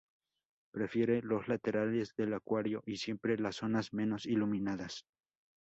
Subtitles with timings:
[0.73, 5.05] Prefiere los laterales del acuario y siempre las zonas menos iluminadas.